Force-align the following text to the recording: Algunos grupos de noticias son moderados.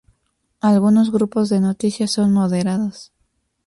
Algunos 0.61 1.11
grupos 1.11 1.49
de 1.49 1.59
noticias 1.59 2.09
son 2.09 2.33
moderados. 2.33 3.11